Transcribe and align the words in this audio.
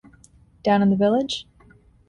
Down 0.63 0.81
in 0.81 0.89
the 0.89 0.95
village? 0.95 1.45